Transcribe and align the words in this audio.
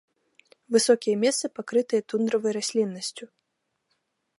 Высокія 0.75 1.15
месцы 1.23 1.45
пакрытыя 1.59 2.01
тундравай 2.13 2.51
расліннасцю. 2.61 3.25